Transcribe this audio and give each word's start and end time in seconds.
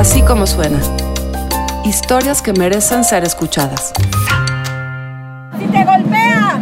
Así 0.00 0.22
como 0.22 0.46
suena. 0.46 0.78
Historias 1.84 2.40
que 2.40 2.54
merecen 2.54 3.04
ser 3.04 3.22
escuchadas. 3.22 3.92
Si 5.58 5.66
te 5.66 5.84
golpea, 5.84 6.58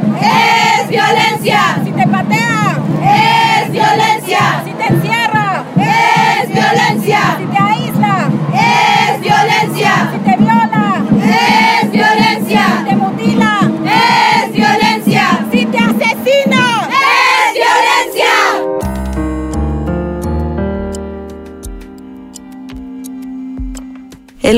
es 0.81 0.89
violencia. 0.89 1.61
Si 1.85 1.93
te 1.93 2.05
patea, 2.09 2.48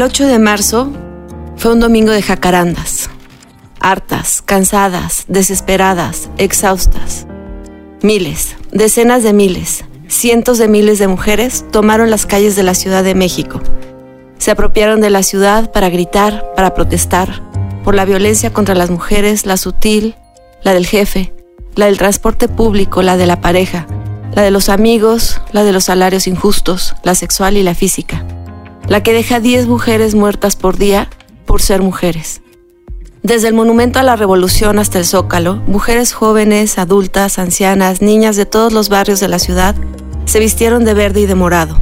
El 0.01 0.05
8 0.07 0.29
de 0.29 0.39
marzo 0.39 0.91
fue 1.59 1.75
un 1.75 1.81
domingo 1.81 2.11
de 2.11 2.23
jacarandas. 2.23 3.11
Hartas, 3.81 4.41
cansadas, 4.41 5.27
desesperadas, 5.29 6.31
exhaustas. 6.39 7.27
Miles, 8.01 8.57
decenas 8.73 9.23
de 9.23 9.35
miles, 9.35 9.85
cientos 10.09 10.57
de 10.57 10.69
miles 10.69 10.99
de 10.99 11.07
mujeres 11.07 11.67
tomaron 11.71 12.09
las 12.09 12.25
calles 12.25 12.57
de 12.57 12.63
la 12.63 12.75
Ciudad 12.75 13.05
de 13.05 13.15
México. 13.15 13.61
Se 14.39 14.51
apropiaron 14.51 15.03
de 15.03 15.11
la 15.11 15.23
ciudad 15.23 15.71
para 15.71 15.91
gritar, 15.91 16.51
para 16.57 16.73
protestar, 16.73 17.43
por 17.85 17.95
la 17.95 18.07
violencia 18.07 18.55
contra 18.55 18.75
las 18.75 18.89
mujeres, 18.89 19.45
la 19.45 19.59
sutil, 19.59 20.15
la 20.63 20.73
del 20.73 20.87
jefe, 20.87 21.35
la 21.75 21.85
del 21.85 21.99
transporte 21.99 22.49
público, 22.49 23.03
la 23.03 23.19
de 23.19 23.27
la 23.27 23.43
pareja, 23.43 23.87
la 24.33 24.41
de 24.41 24.51
los 24.51 24.71
amigos, 24.71 25.43
la 25.53 25.63
de 25.63 25.73
los 25.73 25.85
salarios 25.85 26.27
injustos, 26.27 26.95
la 27.03 27.15
sexual 27.15 27.59
y 27.59 27.63
la 27.63 27.75
física, 27.75 28.25
la 28.91 29.05
que 29.05 29.13
deja 29.13 29.39
10 29.39 29.69
mujeres 29.69 30.17
muertas 30.17 30.57
por 30.57 30.77
día 30.77 31.09
por 31.47 31.63
ser 31.63 31.81
mujeres. 31.81 32.43
Desde 33.23 33.47
el 33.47 33.55
Monumento 33.55 34.01
a 34.01 34.03
la 34.03 34.17
Revolución 34.17 34.81
hasta 34.81 34.99
el 34.99 35.05
Zócalo, 35.05 35.63
mujeres 35.69 36.13
jóvenes, 36.13 36.77
adultas, 36.77 37.39
ancianas, 37.39 38.03
niñas 38.03 38.35
de 38.35 38.47
todos 38.47 38.73
los 38.73 38.89
barrios 38.89 39.21
de 39.21 39.29
la 39.29 39.39
ciudad 39.39 39.77
se 40.25 40.41
vistieron 40.41 40.85
de 40.85 40.95
verde 40.95 41.21
y 41.21 41.27
de 41.27 41.37
morado. 41.37 41.81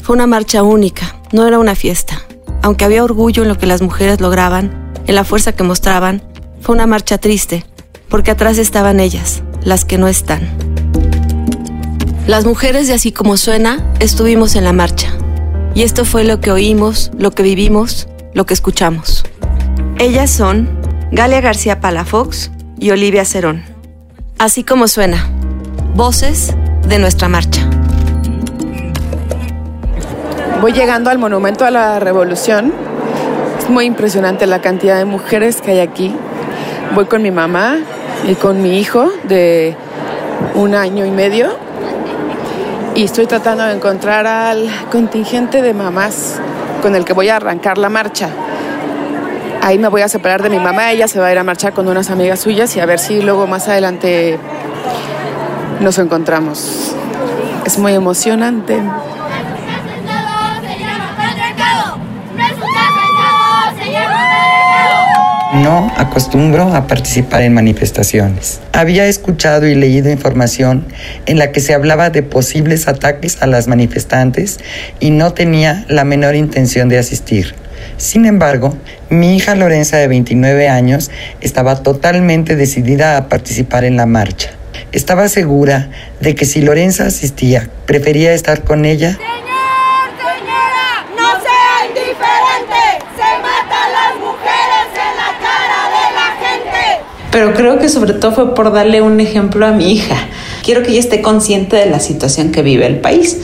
Fue 0.00 0.16
una 0.16 0.26
marcha 0.26 0.62
única, 0.62 1.16
no 1.32 1.46
era 1.46 1.58
una 1.58 1.74
fiesta. 1.74 2.22
Aunque 2.62 2.86
había 2.86 3.04
orgullo 3.04 3.42
en 3.42 3.50
lo 3.50 3.58
que 3.58 3.66
las 3.66 3.82
mujeres 3.82 4.22
lograban, 4.22 4.90
en 5.06 5.14
la 5.14 5.24
fuerza 5.24 5.52
que 5.52 5.64
mostraban, 5.64 6.22
fue 6.62 6.74
una 6.74 6.86
marcha 6.86 7.18
triste, 7.18 7.66
porque 8.08 8.30
atrás 8.30 8.56
estaban 8.56 9.00
ellas, 9.00 9.42
las 9.64 9.84
que 9.84 9.98
no 9.98 10.08
están. 10.08 10.48
Las 12.26 12.46
mujeres 12.46 12.88
de 12.88 12.94
Así 12.94 13.12
como 13.12 13.36
suena 13.36 13.86
estuvimos 14.00 14.56
en 14.56 14.64
la 14.64 14.72
marcha. 14.72 15.14
Y 15.74 15.82
esto 15.82 16.04
fue 16.04 16.24
lo 16.24 16.38
que 16.40 16.50
oímos, 16.50 17.10
lo 17.16 17.30
que 17.30 17.42
vivimos, 17.42 18.06
lo 18.34 18.44
que 18.44 18.52
escuchamos. 18.52 19.24
Ellas 19.98 20.30
son 20.30 20.68
Galia 21.10 21.40
García 21.40 21.80
Palafox 21.80 22.50
y 22.78 22.90
Olivia 22.90 23.24
Cerón. 23.24 23.64
Así 24.38 24.64
como 24.64 24.86
suena, 24.86 25.28
voces 25.94 26.54
de 26.88 26.98
nuestra 26.98 27.28
marcha. 27.28 27.68
Voy 30.60 30.72
llegando 30.72 31.10
al 31.10 31.18
Monumento 31.18 31.64
a 31.64 31.70
la 31.70 31.98
Revolución. 32.00 32.72
Es 33.58 33.70
muy 33.70 33.86
impresionante 33.86 34.46
la 34.46 34.60
cantidad 34.60 34.98
de 34.98 35.06
mujeres 35.06 35.62
que 35.62 35.72
hay 35.72 35.80
aquí. 35.80 36.14
Voy 36.94 37.06
con 37.06 37.22
mi 37.22 37.30
mamá 37.30 37.78
y 38.28 38.34
con 38.34 38.62
mi 38.62 38.78
hijo 38.78 39.10
de 39.24 39.74
un 40.54 40.74
año 40.74 41.06
y 41.06 41.10
medio. 41.10 41.56
Y 42.94 43.04
estoy 43.04 43.26
tratando 43.26 43.64
de 43.64 43.72
encontrar 43.72 44.26
al 44.26 44.68
contingente 44.90 45.62
de 45.62 45.72
mamás 45.72 46.38
con 46.82 46.94
el 46.94 47.06
que 47.06 47.14
voy 47.14 47.30
a 47.30 47.36
arrancar 47.36 47.78
la 47.78 47.88
marcha. 47.88 48.28
Ahí 49.62 49.78
me 49.78 49.88
voy 49.88 50.02
a 50.02 50.08
separar 50.08 50.42
de 50.42 50.50
mi 50.50 50.58
mamá, 50.58 50.92
ella 50.92 51.08
se 51.08 51.18
va 51.18 51.28
a 51.28 51.32
ir 51.32 51.38
a 51.38 51.44
marchar 51.44 51.72
con 51.72 51.88
unas 51.88 52.10
amigas 52.10 52.40
suyas 52.40 52.76
y 52.76 52.80
a 52.80 52.86
ver 52.86 52.98
si 52.98 53.22
luego 53.22 53.46
más 53.46 53.66
adelante 53.68 54.38
nos 55.80 55.98
encontramos. 55.98 56.94
Es 57.64 57.78
muy 57.78 57.94
emocionante. 57.94 58.82
No 65.52 65.92
acostumbro 65.98 66.74
a 66.74 66.86
participar 66.86 67.42
en 67.42 67.52
manifestaciones. 67.52 68.60
Había 68.72 69.06
escuchado 69.06 69.66
y 69.66 69.74
leído 69.74 70.10
información 70.10 70.86
en 71.26 71.38
la 71.38 71.52
que 71.52 71.60
se 71.60 71.74
hablaba 71.74 72.10
de 72.10 72.22
posibles 72.22 72.88
ataques 72.88 73.42
a 73.42 73.46
las 73.46 73.68
manifestantes 73.68 74.58
y 74.98 75.10
no 75.10 75.34
tenía 75.34 75.84
la 75.88 76.04
menor 76.04 76.36
intención 76.36 76.88
de 76.88 76.98
asistir. 76.98 77.54
Sin 77.98 78.24
embargo, 78.26 78.76
mi 79.10 79.36
hija 79.36 79.54
Lorenza 79.54 79.98
de 79.98 80.08
29 80.08 80.68
años 80.68 81.10
estaba 81.40 81.82
totalmente 81.82 82.56
decidida 82.56 83.16
a 83.16 83.28
participar 83.28 83.84
en 83.84 83.96
la 83.96 84.06
marcha. 84.06 84.50
Estaba 84.92 85.28
segura 85.28 85.90
de 86.20 86.34
que 86.34 86.44
si 86.44 86.60
Lorenza 86.62 87.06
asistía, 87.06 87.68
prefería 87.86 88.32
estar 88.32 88.62
con 88.62 88.84
ella. 88.84 89.12
Señor, 89.12 89.28
señora, 90.18 91.06
no 91.16 91.30
sea 91.40 91.86
indiferente. 91.88 92.82
Se 93.16 93.30
matan 93.40 93.88
las 93.92 94.14
mujeres 94.20 94.88
en 94.92 95.14
la 95.16 95.30
cara 95.40 95.80
de 95.94 96.04
la 96.18 96.28
gente. 96.44 97.04
Pero 97.32 97.54
creo 97.54 97.78
que 97.78 97.88
sobre 97.88 98.12
todo 98.12 98.32
fue 98.32 98.54
por 98.54 98.70
darle 98.72 99.00
un 99.00 99.18
ejemplo 99.18 99.66
a 99.66 99.72
mi 99.72 99.90
hija. 99.90 100.16
Quiero 100.62 100.82
que 100.82 100.90
ella 100.90 101.00
esté 101.00 101.22
consciente 101.22 101.76
de 101.76 101.86
la 101.86 101.98
situación 101.98 102.52
que 102.52 102.62
vive 102.62 102.86
el 102.86 103.00
país. 103.00 103.38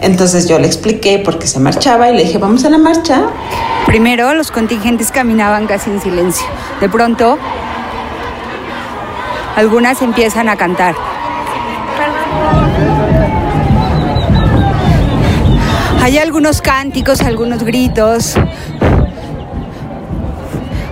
Entonces 0.00 0.48
yo 0.48 0.58
le 0.58 0.66
expliqué 0.66 1.18
por 1.18 1.38
qué 1.38 1.46
se 1.46 1.60
marchaba 1.60 2.10
y 2.10 2.16
le 2.16 2.24
dije, 2.24 2.38
vamos 2.38 2.64
a 2.64 2.70
la 2.70 2.78
marcha. 2.78 3.26
Primero 3.84 4.32
los 4.32 4.50
contingentes 4.50 5.12
caminaban 5.12 5.66
casi 5.66 5.90
en 5.90 6.00
silencio. 6.00 6.46
De 6.80 6.88
pronto, 6.88 7.38
algunas 9.54 10.00
empiezan 10.00 10.48
a 10.48 10.56
cantar. 10.56 10.94
Hay 16.02 16.16
algunos 16.16 16.62
cánticos, 16.62 17.20
algunos 17.20 17.62
gritos, 17.62 18.34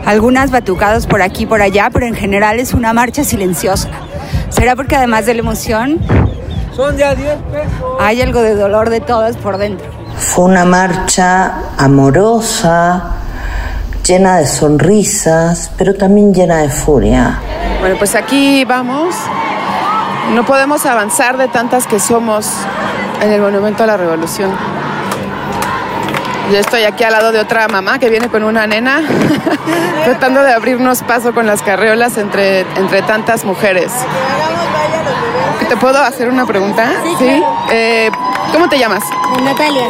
algunas 0.09 0.51
batucadas 0.51 1.07
por 1.07 1.21
aquí 1.21 1.43
y 1.43 1.47
por 1.47 1.61
allá, 1.61 1.91
pero 1.93 2.07
en 2.07 2.15
general 2.15 2.59
es 2.61 2.73
una 2.73 2.95
marcha 2.95 3.25
silenciosa. 3.25 3.91
¿Será 4.49 4.75
porque 4.75 4.97
además 4.97 5.27
de 5.27 5.35
la 5.35 5.41
emoción 5.41 5.99
son 6.75 6.97
ya 6.97 7.15
10 7.15 7.37
pesos. 7.53 7.97
Hay 8.01 8.23
algo 8.23 8.41
de 8.41 8.55
dolor 8.55 8.89
de 8.89 9.01
todas 9.01 9.37
por 9.37 9.59
dentro. 9.59 9.87
Fue 10.17 10.47
una 10.47 10.65
marcha 10.65 11.53
amorosa, 11.77 13.17
llena 14.07 14.39
de 14.39 14.47
sonrisas, 14.47 15.71
pero 15.77 15.95
también 15.95 16.33
llena 16.33 16.59
de 16.59 16.71
furia. 16.71 17.41
Bueno, 17.81 17.97
pues 17.99 18.15
aquí 18.15 18.65
vamos. 18.65 19.15
No 20.35 20.47
podemos 20.47 20.87
avanzar 20.87 21.37
de 21.37 21.49
tantas 21.49 21.87
que 21.87 21.99
somos 22.01 22.51
en 23.21 23.31
el 23.31 23.43
Monumento 23.43 23.83
a 23.83 23.87
la 23.87 23.97
Revolución. 23.99 24.78
Yo 26.51 26.59
estoy 26.59 26.85
aquí 26.85 27.05
al 27.05 27.13
lado 27.13 27.31
de 27.31 27.41
otra 27.41 27.69
mamá 27.69 27.99
que 27.99 28.09
viene 28.09 28.29
con 28.29 28.43
una 28.43 28.67
nena, 28.67 29.03
tratando 30.05 30.43
de 30.43 30.53
abrirnos 30.53 31.03
paso 31.03 31.35
con 31.35 31.47
las 31.47 31.63
carreolas 31.63 32.17
entre, 32.17 32.61
entre 32.61 33.03
tantas 33.03 33.45
mujeres. 33.45 33.93
¿Te 35.69 35.77
puedo 35.77 35.99
hacer 35.99 36.31
una 36.31 36.47
pregunta? 36.47 36.91
Sí. 37.03 37.15
¿Sí? 37.19 37.43
Eh, 37.71 38.11
¿Cómo 38.53 38.69
te 38.69 38.79
llamas? 38.79 39.05
Natalia. 39.43 39.85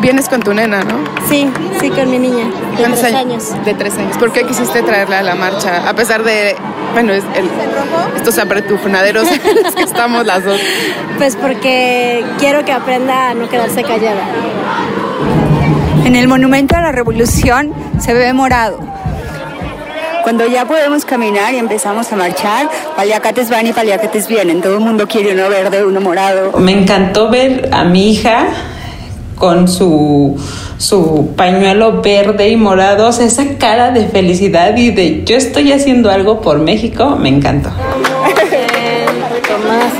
Vienes 0.00 0.28
con 0.28 0.40
tu 0.40 0.54
nena, 0.54 0.84
¿no? 0.84 0.98
Sí, 1.28 1.50
sí, 1.80 1.90
con 1.90 2.10
mi 2.10 2.18
niña. 2.18 2.44
De 2.76 2.84
tres 2.84 3.02
años? 3.02 3.14
años? 3.50 3.64
De 3.64 3.74
tres 3.74 3.98
años. 3.98 4.16
¿Por 4.18 4.30
qué 4.32 4.44
quisiste 4.46 4.82
traerla 4.82 5.20
a 5.20 5.22
la 5.22 5.34
marcha? 5.34 5.88
A 5.88 5.94
pesar 5.94 6.22
de, 6.22 6.54
bueno, 6.92 7.12
es 7.12 7.24
el, 7.34 7.50
estos 8.14 8.38
apretujonaderos 8.38 9.26
que 9.76 9.82
estamos 9.82 10.26
las 10.26 10.44
dos. 10.44 10.60
Pues 11.18 11.34
porque 11.34 12.24
quiero 12.38 12.64
que 12.64 12.72
aprenda 12.72 13.30
a 13.30 13.34
no 13.34 13.48
quedarse 13.48 13.82
callada. 13.82 14.22
En 16.04 16.16
el 16.16 16.28
Monumento 16.28 16.76
a 16.76 16.80
la 16.80 16.92
Revolución 16.92 17.72
se 18.00 18.14
ve 18.14 18.32
morado. 18.32 18.78
Cuando 20.22 20.46
ya 20.46 20.66
podemos 20.66 21.04
caminar 21.04 21.54
y 21.54 21.58
empezamos 21.58 22.12
a 22.12 22.16
marchar, 22.16 22.68
paliacates 22.96 23.48
van 23.48 23.66
y 23.66 23.72
paliacates 23.72 24.28
vienen. 24.28 24.60
Todo 24.60 24.74
el 24.74 24.80
mundo 24.80 25.06
quiere 25.08 25.32
uno 25.32 25.48
verde, 25.48 25.84
uno 25.84 26.00
morado. 26.00 26.58
Me 26.58 26.72
encantó 26.72 27.30
ver 27.30 27.70
a 27.72 27.84
mi 27.84 28.10
hija 28.10 28.48
con 29.36 29.68
su, 29.68 30.36
su 30.76 31.30
pañuelo 31.34 32.02
verde 32.02 32.50
y 32.50 32.56
morado, 32.56 33.08
o 33.08 33.12
sea, 33.12 33.26
esa 33.26 33.56
cara 33.58 33.90
de 33.90 34.06
felicidad 34.06 34.76
y 34.76 34.90
de 34.90 35.24
yo 35.24 35.36
estoy 35.36 35.72
haciendo 35.72 36.10
algo 36.10 36.40
por 36.40 36.58
México, 36.58 37.16
me 37.16 37.30
encantó. 37.30 37.70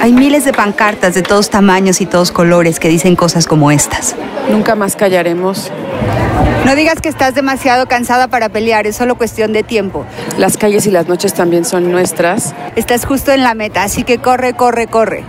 Hay 0.01 0.13
miles 0.13 0.45
de 0.45 0.53
pancartas 0.53 1.15
de 1.15 1.23
todos 1.23 1.51
tamaños 1.51 2.01
y 2.01 2.07
todos 2.07 2.33
colores 2.33 2.81
que 2.81 2.89
dicen 2.89 3.17
cosas 3.17 3.47
como 3.47 3.71
estas. 3.71 4.17
Nunca 4.51 4.75
más 4.75 4.97
callaremos. 4.97 5.71
No 6.65 6.75
digas 6.75 7.01
que 7.01 7.09
estás 7.09 7.35
demasiado 7.35 7.87
cansada 7.87 8.29
para 8.29 8.49
pelear, 8.49 8.87
es 8.87 8.97
solo 8.97 9.17
cuestión 9.17 9.53
de 9.53 9.63
tiempo. 9.63 10.05
Las 10.39 10.57
calles 10.57 10.87
y 10.87 10.91
las 10.91 11.09
noches 11.09 11.35
también 11.35 11.65
son 11.65 11.91
nuestras. 11.91 12.55
Estás 12.77 13.05
justo 13.05 13.33
en 13.33 13.43
la 13.43 13.55
meta, 13.55 13.83
así 13.83 14.05
que 14.05 14.19
corre, 14.19 14.55
corre, 14.55 14.87
corre. 14.87 15.25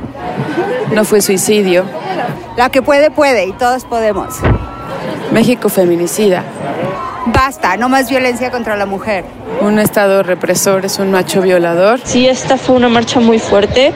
No 0.94 1.06
fue 1.06 1.22
suicidio. 1.22 1.86
La 2.58 2.70
que 2.70 2.82
puede, 2.82 3.12
puede 3.12 3.46
y 3.46 3.54
todos 3.54 3.86
podemos. 3.86 4.36
México 5.32 5.70
feminicida. 5.70 6.44
Basta, 7.28 7.78
no 7.78 7.88
más 7.88 8.10
violencia 8.10 8.50
contra 8.50 8.76
la 8.76 8.86
mujer. 8.86 9.24
Un 9.62 9.78
Estado 9.78 10.24
represor 10.24 10.86
es 10.86 10.98
un 10.98 11.12
macho 11.12 11.42
violador. 11.42 12.00
Sí, 12.04 12.28
esta 12.28 12.58
fue 12.58 12.76
una 12.76 12.90
marcha 12.90 13.20
muy 13.20 13.38
fuerte. 13.38 13.94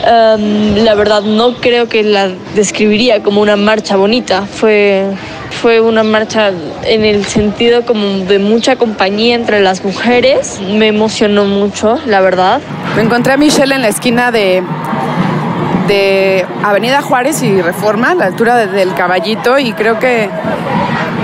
Um, 0.00 0.76
la 0.76 0.94
verdad 0.94 1.22
no 1.22 1.54
creo 1.56 1.88
que 1.88 2.02
la 2.02 2.28
describiría 2.54 3.22
como 3.22 3.40
una 3.40 3.56
marcha 3.56 3.96
bonita. 3.96 4.42
Fue, 4.42 5.06
fue 5.62 5.80
una 5.80 6.02
marcha 6.02 6.52
en 6.84 7.04
el 7.04 7.24
sentido 7.24 7.84
como 7.86 8.18
de 8.26 8.38
mucha 8.38 8.76
compañía 8.76 9.34
entre 9.34 9.60
las 9.60 9.82
mujeres. 9.82 10.60
Me 10.60 10.88
emocionó 10.88 11.46
mucho, 11.46 11.98
la 12.06 12.20
verdad. 12.20 12.60
Me 12.94 13.02
encontré 13.02 13.32
a 13.32 13.36
Michelle 13.38 13.74
en 13.74 13.82
la 13.82 13.88
esquina 13.88 14.30
de, 14.32 14.62
de 15.88 16.46
Avenida 16.62 17.00
Juárez 17.00 17.42
y 17.42 17.60
Reforma, 17.62 18.10
a 18.10 18.14
la 18.14 18.26
altura 18.26 18.56
de, 18.56 18.66
del 18.66 18.94
Caballito, 18.94 19.58
y 19.58 19.72
creo 19.72 19.98
que 19.98 20.28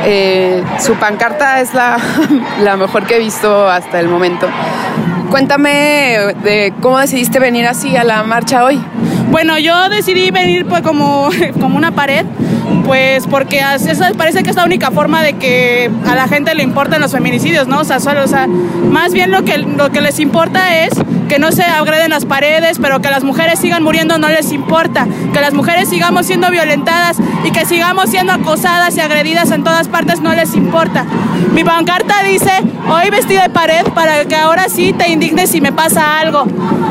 eh, 0.09 0.63
su 0.79 0.95
pancarta 0.95 1.61
es 1.61 1.75
la, 1.75 1.99
la 2.63 2.77
mejor 2.77 3.07
que 3.07 3.17
he 3.17 3.19
visto 3.19 3.69
hasta 3.69 3.99
el 3.99 4.09
momento. 4.09 4.47
Cuéntame 5.31 6.35
de 6.45 6.73
cómo 6.81 6.99
decidiste 6.99 7.41
venir 7.41 7.67
así 7.67 7.97
a 7.97 8.05
la 8.05 8.23
marcha 8.23 8.63
hoy. 8.65 8.81
Bueno, 9.31 9.59
yo 9.59 9.89
decidí 9.89 10.31
venir 10.31 10.65
pues 10.67 10.83
como, 10.83 11.29
como 11.61 11.77
una 11.77 11.91
pared, 11.91 12.25
pues 12.85 13.27
porque 13.27 13.59
esa 13.59 14.13
parece 14.17 14.45
que 14.45 14.51
es 14.51 14.57
la 14.57 14.65
única 14.65 14.93
forma 14.93 15.23
de 15.23 15.33
que 15.33 15.91
a 16.07 16.15
la 16.15 16.29
gente 16.29 16.55
le 16.55 16.63
importan 16.63 17.01
los 17.01 17.11
feminicidios, 17.11 17.67
¿no? 17.67 17.81
O 17.81 17.85
sea, 17.85 17.99
solo, 17.99 18.23
o 18.23 18.29
sea, 18.29 18.47
más 18.47 19.13
bien 19.13 19.33
lo 19.33 19.45
que, 19.45 19.59
lo 19.59 19.91
que 19.91 20.01
les 20.01 20.21
importa 20.21 20.85
es 20.85 20.93
que 21.29 21.39
no 21.39 21.53
se 21.53 21.65
agreden 21.65 22.11
las 22.11 22.25
paredes, 22.25 22.79
pero 22.81 23.01
que 23.01 23.11
las 23.11 23.25
mujeres 23.25 23.59
sigan 23.59 23.83
muriendo 23.83 24.19
no 24.19 24.29
les 24.29 24.53
importa, 24.53 25.07
que 25.33 25.41
las 25.41 25.55
mujeres 25.55 25.89
sigamos 25.89 26.27
siendo 26.27 26.51
violentadas 26.51 27.19
y 27.45 27.51
que 27.51 27.65
sigamos 27.65 28.11
siendo 28.11 28.33
acosadas 28.33 28.97
y 28.97 29.01
agredidas 29.01 29.51
en 29.51 29.65
todas 29.65 29.89
partes 29.89 30.21
no 30.21 30.35
les 30.35 30.55
importa. 30.55 31.05
Mi 31.53 31.65
pancarta 31.65 32.23
dice, 32.23 32.51
hoy 32.89 33.11
vestido 33.11 33.43
de 33.43 33.51
pared 33.51 33.85
para 33.95 34.25
que 34.25 34.37
ahora 34.37 34.69
sí 34.69 34.93
te 34.93 35.09
indignes 35.09 35.51
si 35.51 35.61
me 35.61 35.73
pasa 35.73 36.19
algo. 36.19 36.45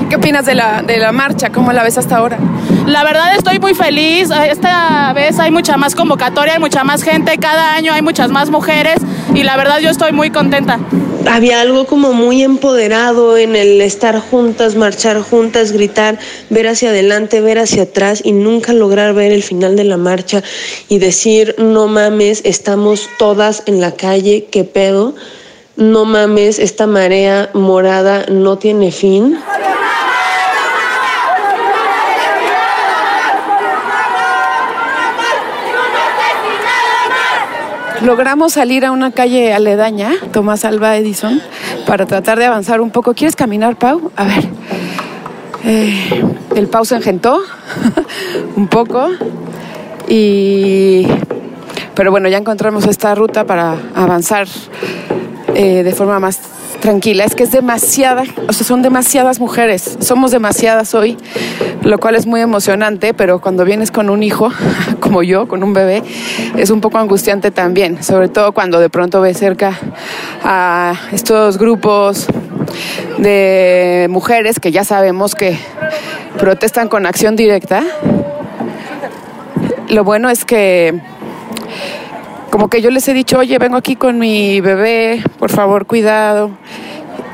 ¿Qué 0.09 0.15
opinas 0.17 0.45
de 0.45 0.55
la, 0.55 0.81
de 0.81 0.97
la 0.97 1.11
marcha? 1.11 1.51
¿Cómo 1.51 1.71
la 1.71 1.83
ves 1.83 1.97
hasta 1.97 2.17
ahora? 2.17 2.37
La 2.85 3.03
verdad 3.03 3.35
estoy 3.35 3.59
muy 3.59 3.73
feliz. 3.73 4.29
Esta 4.31 5.13
vez 5.13 5.39
hay 5.39 5.51
mucha 5.51 5.77
más 5.77 5.95
convocatoria, 5.95 6.53
hay 6.53 6.59
mucha 6.59 6.83
más 6.83 7.03
gente. 7.03 7.37
Cada 7.37 7.73
año 7.73 7.93
hay 7.93 8.01
muchas 8.01 8.29
más 8.29 8.49
mujeres 8.49 8.97
y 9.33 9.43
la 9.43 9.57
verdad 9.57 9.79
yo 9.79 9.89
estoy 9.89 10.11
muy 10.11 10.29
contenta. 10.29 10.79
Había 11.27 11.59
algo 11.61 11.85
como 11.85 12.13
muy 12.13 12.43
empoderado 12.43 13.37
en 13.37 13.55
el 13.55 13.81
estar 13.81 14.19
juntas, 14.19 14.75
marchar 14.75 15.21
juntas, 15.21 15.71
gritar, 15.71 16.19
ver 16.49 16.67
hacia 16.67 16.89
adelante, 16.89 17.41
ver 17.41 17.59
hacia 17.59 17.83
atrás 17.83 18.21
y 18.23 18.31
nunca 18.31 18.73
lograr 18.73 19.13
ver 19.13 19.31
el 19.31 19.43
final 19.43 19.75
de 19.75 19.83
la 19.85 19.97
marcha 19.97 20.43
y 20.87 20.99
decir, 20.99 21.55
no 21.57 21.87
mames, 21.87 22.41
estamos 22.45 23.09
todas 23.17 23.63
en 23.65 23.81
la 23.81 23.91
calle, 23.93 24.47
qué 24.51 24.63
pedo, 24.63 25.15
no 25.75 26.05
mames, 26.05 26.59
esta 26.59 26.87
marea 26.87 27.49
morada 27.53 28.25
no 28.29 28.57
tiene 28.57 28.91
fin. 28.91 29.37
Logramos 38.01 38.53
salir 38.53 38.85
a 38.85 38.91
una 38.91 39.11
calle 39.11 39.53
aledaña, 39.53 40.11
Tomás 40.31 40.65
Alba 40.65 40.97
Edison, 40.97 41.41
para 41.85 42.05
tratar 42.05 42.37
de 42.39 42.45
avanzar 42.45 42.81
un 42.81 42.91
poco. 42.91 43.13
¿Quieres 43.13 43.35
caminar, 43.35 43.75
Pau? 43.77 44.11
A 44.15 44.25
ver. 44.25 44.49
Eh, 45.63 46.23
el 46.55 46.67
Pau 46.67 46.85
se 46.85 46.95
engentó 46.95 47.41
un 48.55 48.67
poco 48.67 49.09
y 50.07 51.07
pero 51.95 52.11
bueno 52.11 52.29
ya 52.29 52.37
encontramos 52.37 52.85
esta 52.85 53.15
ruta 53.15 53.45
para 53.45 53.75
avanzar 53.95 54.47
eh, 55.55 55.83
de 55.83 55.91
forma 55.93 56.19
más 56.19 56.39
tranquila. 56.81 57.23
Es 57.23 57.33
que 57.33 57.43
es 57.43 57.51
demasiada, 57.51 58.23
o 58.47 58.53
sea, 58.53 58.65
son 58.65 58.81
demasiadas 58.81 59.39
mujeres, 59.39 59.97
somos 60.01 60.31
demasiadas 60.31 60.93
hoy, 60.93 61.17
lo 61.85 61.99
cual 61.99 62.15
es 62.15 62.25
muy 62.25 62.41
emocionante, 62.41 63.13
pero 63.13 63.39
cuando 63.39 63.63
vienes 63.63 63.91
con 63.91 64.09
un 64.09 64.23
hijo, 64.23 64.51
como 64.99 65.23
yo, 65.23 65.47
con 65.47 65.63
un 65.63 65.73
bebé, 65.73 66.01
es 66.57 66.71
un 66.71 66.81
poco 66.81 66.97
angustiante 66.97 67.51
también, 67.51 68.03
sobre 68.03 68.27
todo 68.27 68.51
cuando 68.51 68.79
de 68.79 68.89
pronto 68.89 69.21
ves 69.21 69.37
cerca 69.37 69.77
a 70.43 70.95
estos 71.13 71.57
grupos 71.59 72.27
de 73.19 74.07
mujeres 74.09 74.59
que 74.59 74.71
ya 74.71 74.83
sabemos 74.83 75.35
que 75.35 75.57
protestan 76.39 76.89
con 76.89 77.05
acción 77.05 77.35
directa. 77.35 77.83
Lo 79.87 80.03
bueno 80.03 80.31
es 80.31 80.43
que 80.43 80.99
como 82.49 82.67
que 82.67 82.81
yo 82.81 82.89
les 82.89 83.07
he 83.07 83.13
dicho, 83.13 83.37
oye, 83.37 83.59
vengo 83.59 83.77
aquí 83.77 83.95
con 83.95 84.17
mi 84.17 84.59
bebé, 84.59 85.21
por 85.37 85.51
favor, 85.51 85.85
cuidado. 85.85 86.51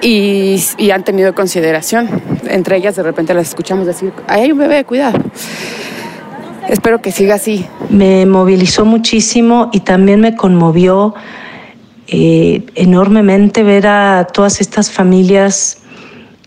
Y, 0.02 0.64
y, 0.78 0.92
han 0.92 1.04
tenido 1.04 1.36
consideración. 1.36 2.10
Entre 2.48 2.78
ellas 2.78 2.96
de 2.96 3.04
repente 3.04 3.34
las 3.34 3.50
escuchamos 3.50 3.86
decir, 3.86 4.12
Ahí 4.28 4.44
hay 4.44 4.52
un 4.52 4.58
bebé, 4.58 4.84
cuidado. 4.84 5.20
Espero 6.68 7.02
que 7.02 7.12
siga 7.12 7.36
así. 7.36 7.68
Me 7.90 8.26
movilizó 8.26 8.86
muchísimo 8.86 9.70
y 9.72 9.82
también 9.82 10.22
me 10.22 10.36
conmovió 10.36 11.14
eh, 12.08 12.66
enormemente 12.76 13.64
ver 13.64 13.88
a 13.88 14.28
todas 14.32 14.62
estas 14.62 14.92
familias 14.92 15.78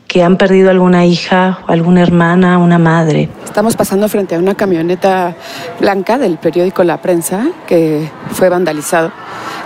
que 0.06 0.22
han 0.22 0.36
perdido 0.36 0.70
alguna 0.70 1.06
hija, 1.06 1.60
alguna 1.66 2.02
hermana, 2.02 2.58
una 2.58 2.78
madre. 2.78 3.28
Estamos 3.44 3.74
pasando 3.74 4.08
frente 4.08 4.34
a 4.34 4.38
una 4.38 4.54
camioneta 4.54 5.34
blanca 5.80 6.18
del 6.18 6.38
periódico 6.38 6.84
La 6.84 7.02
Prensa 7.02 7.48
que 7.66 8.08
fue 8.30 8.48
vandalizado. 8.48 9.10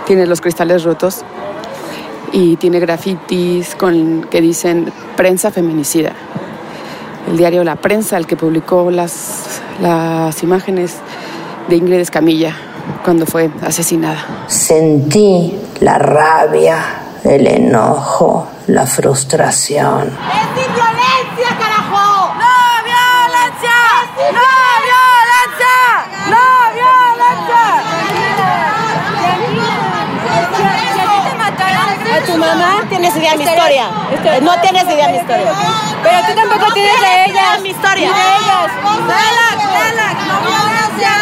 Tiene 0.07 0.25
los 0.25 0.41
cristales 0.41 0.83
rotos 0.83 1.23
y 2.31 2.55
tiene 2.57 2.79
grafitis 2.79 3.75
con, 3.75 4.27
que 4.29 4.41
dicen 4.41 4.91
prensa 5.15 5.51
feminicida. 5.51 6.11
El 7.29 7.37
diario 7.37 7.63
La 7.63 7.75
Prensa, 7.75 8.17
el 8.17 8.25
que 8.25 8.35
publicó 8.35 8.89
las, 8.91 9.61
las 9.81 10.41
imágenes 10.41 10.95
de 11.67 11.75
Ingrid 11.75 11.99
Escamilla 11.99 12.55
cuando 13.03 13.25
fue 13.25 13.49
asesinada. 13.61 14.45
Sentí 14.47 15.55
la 15.79 15.97
rabia, 15.97 16.83
el 17.23 17.45
enojo, 17.47 18.47
la 18.67 18.85
frustración. 18.85 20.07
¡Es 20.07 20.88
tienes 33.11 33.15
idea 33.17 33.31
de 33.31 33.37
mi 33.37 33.43
historia. 33.43 33.89
No 34.41 34.59
tienes 34.61 34.83
idea 34.83 35.07
de 35.07 35.13
mi 35.13 35.17
historia. 35.19 35.51
Pero 36.03 36.17
tú 36.27 36.33
tampoco 36.35 36.71
tienes 36.73 36.99
de 37.01 37.25
ellas. 37.25 37.61
mi 37.61 37.69
historia. 37.69 38.07
Ni 38.07 38.13
de 38.13 38.19
ellas. 38.37 38.71
¡No 38.83 38.97
violencia! 38.99 41.13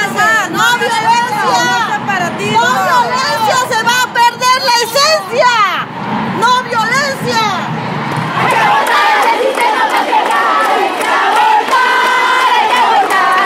¡No 0.49 0.77
violencia! 0.77 2.01
para 2.05 2.29
ti. 2.37 2.45
¡No 2.51 2.61
violencia! 2.61 3.55
¡Se 3.69 3.83
va 3.83 4.03
a 4.03 4.13
perder 4.13 4.61
la 4.69 4.75
esencia! 4.85 5.53
¡No 6.39 6.51
violencia! 6.63 7.43
¡Hay 8.37 8.47
que 8.51 8.65
votar 8.75 9.17
el 9.33 9.39
sistema 9.47 9.81
patriarcal! 9.91 10.65
¡Hay 10.77 10.89
que 10.97 11.05
abortar! 11.23 12.47
¡Hay 12.57 12.65
que 12.67 12.77
abortar! 12.85 13.45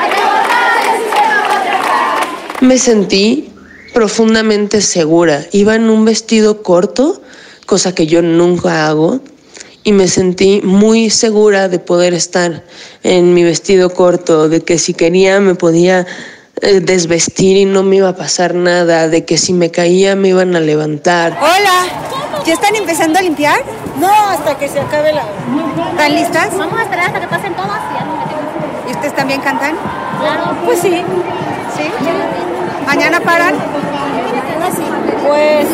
¡Hay 0.00 0.08
que 0.10 0.22
votar 0.24 0.72
el 0.82 0.88
sistema 1.02 1.36
patriarcal! 1.48 2.16
Me 2.60 2.76
sentí 2.78 3.24
profundamente 3.94 4.80
segura. 4.80 5.36
Iba 5.52 5.74
en 5.74 5.90
un 5.90 6.04
vestido 6.04 6.62
corto, 6.62 7.20
cosa 7.68 7.94
que 7.94 8.06
yo 8.06 8.22
nunca 8.22 8.88
hago, 8.88 9.20
y 9.84 9.92
me 9.92 10.08
sentí 10.08 10.62
muy 10.64 11.10
segura 11.10 11.68
de 11.68 11.78
poder 11.78 12.14
estar 12.14 12.64
en 13.02 13.34
mi 13.34 13.44
vestido 13.44 13.90
corto, 13.90 14.48
de 14.48 14.62
que 14.62 14.78
si 14.78 14.94
quería 14.94 15.38
me 15.38 15.54
podía 15.54 16.06
eh, 16.62 16.80
desvestir 16.80 17.58
y 17.58 17.66
no 17.66 17.82
me 17.82 17.96
iba 17.96 18.08
a 18.08 18.16
pasar 18.16 18.54
nada, 18.54 19.08
de 19.08 19.26
que 19.26 19.36
si 19.36 19.52
me 19.52 19.70
caía 19.70 20.16
me 20.16 20.28
iban 20.28 20.56
a 20.56 20.60
levantar. 20.60 21.38
Hola, 21.42 22.42
¿ya 22.46 22.54
están 22.54 22.74
empezando 22.74 23.18
a 23.18 23.22
limpiar? 23.22 23.60
No, 24.00 24.08
hasta 24.08 24.56
que 24.56 24.66
se 24.66 24.80
acabe 24.80 25.12
la. 25.12 25.26
¿Están 25.90 26.14
listas? 26.14 26.56
Vamos 26.56 26.80
a 26.80 26.84
esperar 26.84 27.06
hasta 27.08 27.20
que 27.20 27.28
pasen 27.28 27.54
todas 27.54 27.80
y. 27.92 28.88
¿Y 28.88 28.92
ustedes 28.92 29.14
también 29.14 29.42
cantan? 29.42 29.76
Claro. 30.20 30.56
Pues 30.64 30.80
sí. 30.80 31.02
¿Sí? 31.76 31.84
¿Mañana 32.86 33.20
paran? 33.20 33.54
Pues 35.28 35.66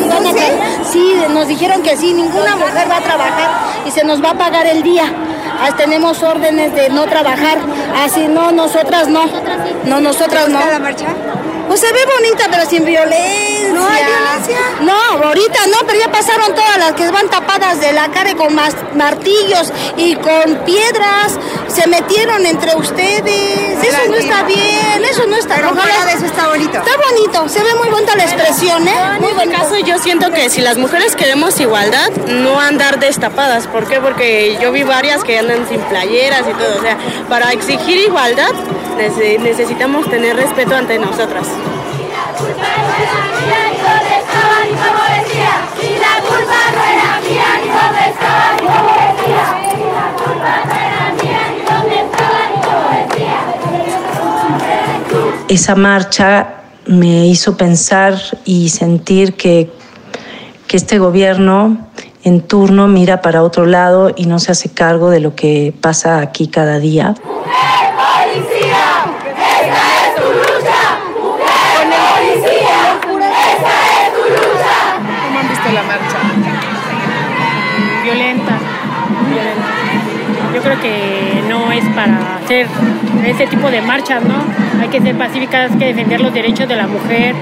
sí, 0.91 1.15
nos 1.29 1.47
dijeron 1.47 1.81
que 1.81 1.95
sí, 1.95 2.13
ninguna 2.13 2.55
mujer 2.55 2.89
va 2.89 2.97
a 2.97 3.01
trabajar 3.01 3.49
y 3.85 3.91
se 3.91 4.03
nos 4.03 4.23
va 4.23 4.31
a 4.31 4.37
pagar 4.37 4.67
el 4.67 4.83
día. 4.83 5.05
Ah, 5.61 5.75
tenemos 5.77 6.21
órdenes 6.21 6.73
de 6.75 6.89
no 6.89 7.05
trabajar, 7.05 7.57
así 8.03 8.27
no, 8.27 8.51
nosotras 8.51 9.07
no. 9.07 9.25
No, 9.85 10.01
nosotras 10.01 10.49
no. 10.49 10.59
la 10.59 10.79
marcha? 10.79 11.07
Pues 11.67 11.79
se 11.79 11.91
ve 11.91 11.99
bonita, 12.05 12.45
pero 12.51 12.65
sin 12.69 12.85
violencia. 12.85 14.04
Ahorita 15.57 15.77
no, 15.81 15.87
pero 15.87 15.99
ya 15.99 16.11
pasaron 16.11 16.53
todas 16.55 16.77
las 16.77 16.93
que 16.93 17.09
van 17.11 17.29
tapadas 17.29 17.79
de 17.79 17.91
la 17.93 18.09
cara 18.09 18.35
con 18.35 18.53
martillos 18.95 19.71
y 19.97 20.15
con 20.15 20.55
piedras. 20.65 21.37
Se 21.67 21.87
metieron 21.87 22.45
entre 22.45 22.75
ustedes. 22.75 23.83
Eso 23.83 23.97
no 24.09 24.15
está 24.15 24.43
bien, 24.43 25.03
eso 25.09 25.25
no 25.27 25.35
está 25.35 25.55
Pero 25.55 25.71
Ojalá- 25.71 26.05
de 26.05 26.13
eso 26.13 26.25
está 26.25 26.47
bonita 26.47 26.79
Está 26.79 26.91
bonito, 27.11 27.49
se 27.49 27.61
ve 27.63 27.75
muy 27.75 27.89
bonita 27.89 28.15
la 28.15 28.23
expresión, 28.23 28.87
¿eh? 28.87 28.93
Muy 29.19 29.31
En 29.31 29.39
este 29.39 29.55
caso 29.55 29.77
yo 29.79 29.97
siento 29.99 30.31
que 30.31 30.49
si 30.49 30.61
las 30.61 30.77
mujeres 30.77 31.15
queremos 31.15 31.59
igualdad, 31.59 32.09
no 32.27 32.59
andar 32.59 32.99
destapadas. 32.99 33.67
¿Por 33.67 33.87
qué? 33.87 33.99
Porque 33.99 34.57
yo 34.61 34.71
vi 34.71 34.83
varias 34.83 35.23
que 35.23 35.37
andan 35.37 35.67
sin 35.67 35.79
playeras 35.81 36.41
y 36.49 36.53
todo. 36.53 36.77
O 36.77 36.81
sea, 36.81 36.97
para 37.29 37.51
exigir 37.51 37.97
igualdad 37.97 38.51
nece- 38.97 39.39
necesitamos 39.39 40.09
tener 40.09 40.35
respeto 40.35 40.75
ante 40.75 40.97
nosotras. 40.97 41.45
Esa 55.47 55.75
marcha 55.75 56.47
me 56.85 57.27
hizo 57.27 57.55
pensar 57.57 58.15
y 58.45 58.69
sentir 58.69 59.35
que, 59.35 59.71
que 60.67 60.77
este 60.77 60.99
gobierno 60.99 61.77
en 62.23 62.41
turno 62.41 62.87
mira 62.87 63.21
para 63.21 63.43
otro 63.43 63.65
lado 63.65 64.11
y 64.15 64.25
no 64.25 64.39
se 64.39 64.51
hace 64.51 64.69
cargo 64.69 65.09
de 65.09 65.19
lo 65.19 65.35
que 65.35 65.73
pasa 65.79 66.19
aquí 66.19 66.47
cada 66.47 66.79
día. 66.79 67.15
policía! 67.23 68.24
Para 82.05 82.35
hacer 82.37 82.67
ese 83.25 83.47
tipo 83.47 83.69
de 83.71 83.81
marchas, 83.81 84.23
¿no? 84.23 84.35
Hay 84.81 84.89
que 84.89 85.01
ser 85.01 85.15
pacíficas, 85.17 85.71
hay 85.71 85.77
que 85.77 85.85
defender 85.87 86.21
los 86.21 86.33
derechos 86.33 86.67
de 86.67 86.75
la 86.75 86.87
mujer 86.87 87.35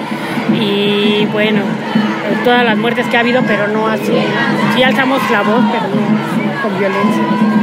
y 0.54 1.26
bueno, 1.32 1.62
todas 2.44 2.64
las 2.64 2.78
muertes 2.78 3.06
que 3.08 3.18
ha 3.18 3.20
habido, 3.20 3.42
pero 3.46 3.68
no 3.68 3.88
así. 3.88 4.14
Sí 4.76 4.84
alzamos 4.84 5.20
la 5.32 5.42
voz, 5.42 5.64
pero 5.72 5.88
no 5.88 6.62
con 6.62 6.80
violencia. 6.80 7.63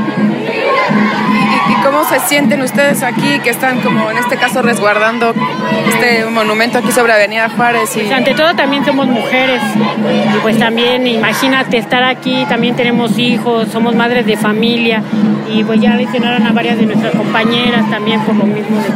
¿Y, 1.81 1.83
y 1.83 1.85
cómo 1.85 2.05
se 2.05 2.21
sienten 2.21 2.63
ustedes 2.63 3.03
aquí 3.03 3.39
que 3.43 3.51
están 3.51 3.81
como 3.81 4.11
en 4.11 4.19
este 4.19 4.37
caso 4.37 4.63
resguardando 4.63 5.35
este 5.89 6.25
monumento 6.27 6.79
aquí 6.79 6.93
sobre 6.93 7.13
Avenida 7.13 7.49
Juárez? 7.49 7.97
Y... 7.97 8.01
Pues 8.01 8.13
ante 8.13 8.35
todo 8.35 8.55
también 8.55 8.85
somos 8.85 9.07
mujeres 9.07 9.63
y 10.35 10.39
pues 10.39 10.59
también 10.59 11.07
imagínate 11.07 11.79
estar 11.79 12.03
aquí, 12.03 12.45
también 12.49 12.77
tenemos 12.77 13.19
hijos, 13.19 13.69
somos 13.69 13.95
madres 13.95 14.27
de 14.27 14.37
familia 14.37 15.03
y 15.49 15.65
pues 15.65 15.81
ya 15.81 15.95
lesionaron 15.95 16.47
a 16.47 16.53
varias 16.53 16.79
de 16.79 16.87
nuestras 16.87 17.15
compañeras 17.15 17.89
también 17.91 18.21
por 18.23 18.37
lo 18.37 18.45
mismo 18.45 18.79
de 18.79 18.89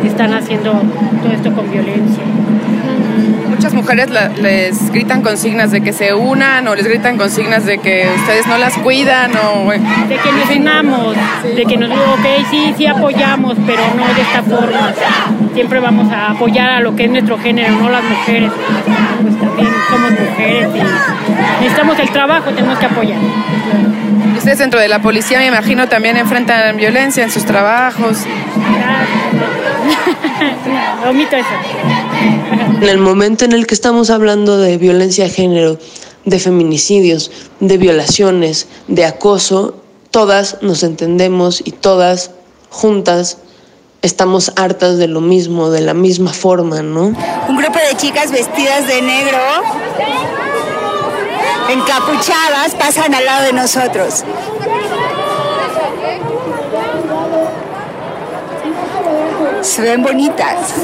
que 0.00 0.08
están 0.08 0.32
haciendo 0.32 0.72
todo 1.22 1.32
esto 1.32 1.52
con 1.52 1.70
violencia. 1.70 2.22
Mujeres 3.78 4.10
la- 4.10 4.28
les 4.28 4.90
gritan 4.90 5.22
consignas 5.22 5.70
de 5.70 5.80
que 5.82 5.92
se 5.92 6.12
unan 6.12 6.66
o 6.66 6.74
les 6.74 6.84
gritan 6.84 7.16
consignas 7.16 7.64
de 7.64 7.78
que 7.78 8.08
ustedes 8.16 8.44
no 8.48 8.58
las 8.58 8.76
cuidan 8.78 9.30
o... 9.36 9.70
De 9.70 10.16
que 10.16 10.32
nos 10.32 10.50
unamos, 10.50 11.14
de 11.54 11.64
que 11.64 11.76
nos 11.76 11.88
digo, 11.88 12.02
ok, 12.14 12.26
sí, 12.50 12.74
sí 12.76 12.86
apoyamos, 12.88 13.56
pero 13.66 13.80
no 13.96 14.04
de 14.14 14.20
esta 14.20 14.42
forma. 14.42 14.92
Siempre 15.54 15.78
vamos 15.78 16.10
a 16.12 16.32
apoyar 16.32 16.70
a 16.70 16.80
lo 16.80 16.96
que 16.96 17.04
es 17.04 17.10
nuestro 17.10 17.38
género, 17.38 17.76
no 17.76 17.88
las 17.88 18.02
mujeres. 18.02 18.50
Pues 19.22 19.38
también 19.38 19.68
somos 19.88 20.10
mujeres 20.10 20.68
y 20.74 20.82
necesitamos 21.62 21.98
el 22.00 22.10
trabajo, 22.10 22.50
tenemos 22.50 22.78
que 22.80 22.86
apoyar. 22.86 23.18
Ustedes 24.36 24.58
dentro 24.58 24.80
de 24.80 24.88
la 24.88 24.98
policía 24.98 25.38
me 25.38 25.46
imagino 25.46 25.86
también 25.88 26.16
enfrentan 26.16 26.76
violencia 26.76 27.22
en 27.22 27.30
sus 27.30 27.44
trabajos. 27.44 28.18
Omito 31.08 31.36
eso. 31.36 31.46
En 32.80 32.88
el 32.88 32.98
momento 32.98 33.44
en 33.44 33.52
el 33.52 33.66
que 33.66 33.74
estamos 33.74 34.10
hablando 34.10 34.58
de 34.58 34.78
violencia 34.78 35.24
de 35.24 35.30
género, 35.30 35.78
de 36.24 36.38
feminicidios, 36.38 37.30
de 37.60 37.78
violaciones, 37.78 38.68
de 38.86 39.04
acoso, 39.04 39.74
todas 40.10 40.58
nos 40.62 40.82
entendemos 40.82 41.60
y 41.64 41.72
todas 41.72 42.30
juntas 42.70 43.38
estamos 44.02 44.52
hartas 44.56 44.98
de 44.98 45.08
lo 45.08 45.20
mismo, 45.20 45.70
de 45.70 45.80
la 45.80 45.94
misma 45.94 46.32
forma, 46.32 46.82
¿no? 46.82 47.14
Un 47.48 47.56
grupo 47.56 47.78
de 47.78 47.96
chicas 47.96 48.30
vestidas 48.30 48.86
de 48.86 49.02
negro, 49.02 49.38
encapuchadas, 51.70 52.74
pasan 52.78 53.14
al 53.14 53.24
lado 53.24 53.44
de 53.46 53.52
nosotros. 53.52 54.24
Se 59.62 59.82
ven 59.82 60.02
bonitas. 60.02 60.74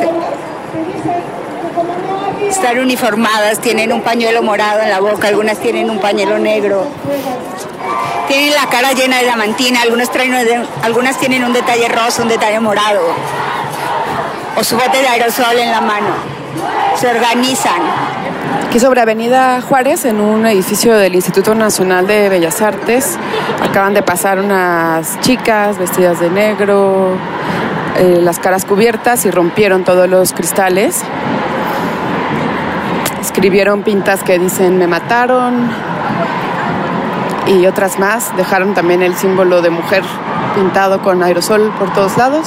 Están 2.54 2.78
uniformadas, 2.78 3.58
tienen 3.58 3.92
un 3.92 4.00
pañuelo 4.00 4.40
morado 4.40 4.80
en 4.80 4.88
la 4.88 5.00
boca, 5.00 5.26
algunas 5.26 5.58
tienen 5.58 5.90
un 5.90 5.99
pañuelo 5.99 6.38
negro. 6.38 6.87
Tienen 8.28 8.54
la 8.54 8.68
cara 8.68 8.92
llena 8.92 9.18
de 9.18 9.25
diamantina, 9.25 9.82
algunos 9.82 10.08
traen, 10.12 10.32
algunas 10.82 11.18
tienen 11.18 11.44
un 11.44 11.52
detalle 11.52 11.88
rosa, 11.88 12.23
un 12.23 12.28
detalle 12.28 12.61
morado. 12.61 13.00
O 14.56 14.62
su 14.62 14.76
bote 14.76 14.99
de 14.99 15.08
aerosol 15.08 15.58
en 15.58 15.73
la 15.73 15.80
mano. 15.80 16.06
Se 16.96 17.08
organizan. 17.08 17.82
Aquí 18.68 18.78
sobre 18.78 19.00
Avenida 19.00 19.61
Juárez, 19.61 20.04
en 20.04 20.20
un 20.20 20.46
edificio 20.46 20.94
del 20.94 21.16
Instituto 21.16 21.56
Nacional 21.56 22.06
de 22.06 22.28
Bellas 22.28 22.62
Artes, 22.62 23.18
acaban 23.62 23.94
de 23.94 24.02
pasar 24.02 24.38
unas 24.38 25.20
chicas 25.23 25.76
vestidas 25.76 26.20
de 26.20 26.30
negro, 26.30 27.16
eh, 27.99 28.20
las 28.23 28.38
caras 28.38 28.64
cubiertas 28.64 29.26
y 29.26 29.32
rompieron 29.32 29.82
todos 29.82 30.08
los 30.08 30.32
cristales. 30.32 31.02
Escribieron 33.24 33.82
pintas 33.82 34.22
que 34.22 34.38
dicen 34.38 34.76
me 34.76 34.86
mataron 34.86 35.70
y 37.46 37.64
otras 37.66 37.98
más. 37.98 38.36
Dejaron 38.36 38.74
también 38.74 39.02
el 39.02 39.16
símbolo 39.16 39.62
de 39.62 39.70
mujer 39.70 40.04
pintado 40.54 41.00
con 41.00 41.22
aerosol 41.22 41.72
por 41.78 41.90
todos 41.94 42.18
lados. 42.18 42.46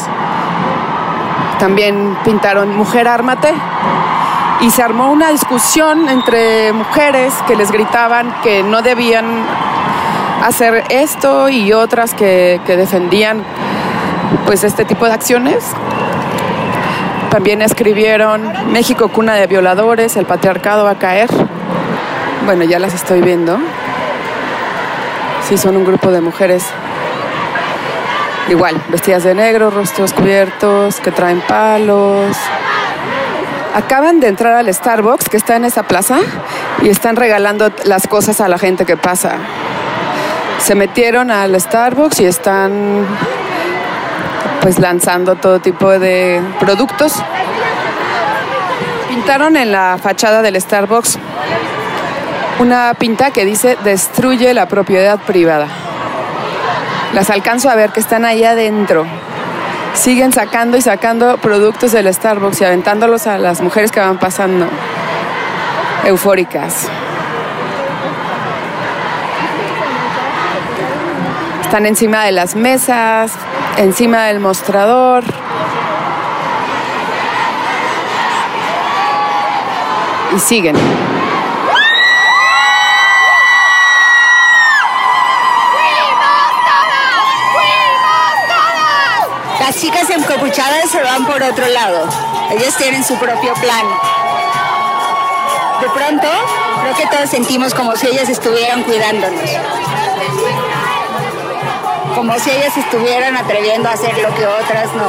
También 1.57 2.15
pintaron 2.23 2.77
mujer 2.77 3.07
ármate 3.07 3.51
y 4.61 4.69
se 4.69 4.83
armó 4.83 5.11
una 5.11 5.29
discusión 5.29 6.09
entre 6.09 6.71
mujeres 6.73 7.33
que 7.47 7.55
les 7.55 7.71
gritaban 7.71 8.31
que 8.43 8.61
no 8.61 8.83
debían 8.83 9.25
hacer 10.45 10.83
esto 10.89 11.49
y 11.49 11.73
otras 11.73 12.13
que, 12.13 12.61
que 12.67 12.77
defendían 12.77 13.43
pues 14.45 14.63
este 14.63 14.85
tipo 14.85 15.05
de 15.05 15.13
acciones. 15.13 15.73
También 17.29 17.61
escribieron 17.61 18.71
México 18.71 19.09
cuna 19.09 19.35
de 19.35 19.47
violadores, 19.47 20.15
el 20.15 20.25
patriarcado 20.25 20.85
va 20.85 20.91
a 20.91 20.99
caer. 20.99 21.29
Bueno, 22.45 22.63
ya 22.63 22.79
las 22.79 22.93
estoy 22.93 23.21
viendo. 23.21 23.57
Sí, 25.47 25.57
son 25.57 25.77
un 25.77 25.85
grupo 25.85 26.11
de 26.11 26.21
mujeres 26.21 26.65
igual, 28.49 28.81
vestidas 28.89 29.23
de 29.23 29.35
negro, 29.35 29.69
rostros 29.69 30.13
cubiertos, 30.13 30.99
que 30.99 31.11
traen 31.11 31.41
palos. 31.41 32.35
Acaban 33.75 34.19
de 34.19 34.27
entrar 34.27 34.53
al 34.53 34.73
Starbucks 34.73 35.29
que 35.29 35.37
está 35.37 35.55
en 35.55 35.65
esa 35.65 35.83
plaza 35.83 36.19
y 36.81 36.89
están 36.89 37.15
regalando 37.15 37.71
las 37.83 38.07
cosas 38.07 38.41
a 38.41 38.47
la 38.47 38.57
gente 38.57 38.85
que 38.85 38.97
pasa. 38.97 39.35
Se 40.59 40.75
metieron 40.75 41.29
al 41.29 41.59
Starbucks 41.59 42.19
y 42.21 42.25
están 42.25 43.05
pues 44.61 44.79
lanzando 44.79 45.35
todo 45.35 45.59
tipo 45.59 45.97
de 45.99 46.41
productos. 46.59 47.13
Pintaron 49.07 49.57
en 49.57 49.71
la 49.71 49.97
fachada 50.01 50.41
del 50.41 50.59
Starbucks 50.59 51.17
una 52.59 52.95
pinta 52.97 53.31
que 53.31 53.45
dice 53.45 53.77
destruye 53.83 54.53
la 54.53 54.67
propiedad 54.67 55.19
privada. 55.19 55.67
Las 57.13 57.29
alcanzo 57.29 57.69
a 57.69 57.75
ver 57.75 57.91
que 57.91 57.99
están 57.99 58.25
ahí 58.25 58.43
adentro. 58.43 59.05
Siguen 59.93 60.31
sacando 60.31 60.77
y 60.77 60.81
sacando 60.81 61.37
productos 61.37 61.91
del 61.91 62.11
Starbucks 62.13 62.61
y 62.61 62.65
aventándolos 62.65 63.27
a 63.27 63.37
las 63.37 63.61
mujeres 63.61 63.91
que 63.91 63.99
van 63.99 64.17
pasando. 64.17 64.67
Eufóricas. 66.05 66.87
Están 71.61 71.85
encima 71.85 72.23
de 72.23 72.31
las 72.31 72.55
mesas, 72.55 73.33
encima 73.77 74.25
del 74.25 74.39
mostrador. 74.39 75.23
Y 80.35 80.39
siguen. 80.39 80.75
Las 89.59 89.81
chicas 89.81 90.09
encapuchadas 90.09 90.89
se 90.89 91.03
van 91.03 91.25
por 91.25 91.41
otro 91.43 91.67
lado. 91.67 92.07
Ellas 92.51 92.75
tienen 92.77 93.03
su 93.03 93.15
propio 93.15 93.53
plan. 93.55 93.85
De 95.81 95.89
pronto, 95.89 96.27
creo 96.81 96.95
que 96.95 97.05
todos 97.15 97.29
sentimos 97.29 97.73
como 97.73 97.95
si 97.95 98.07
ellas 98.07 98.29
estuvieran 98.29 98.83
cuidándonos. 98.83 99.49
Como 102.17 102.33
si 102.39 102.49
ellas 102.49 102.75
estuvieran 102.75 103.37
atreviendo 103.37 103.87
a 103.87 103.91
hacer 103.91 104.17
lo 104.17 104.33
que 104.33 104.47
otras 104.47 104.87
no. 104.95 105.07